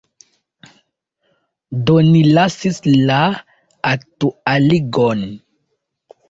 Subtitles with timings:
[1.89, 2.79] Do ni lasis
[3.11, 3.19] la
[3.91, 5.23] aktualigon.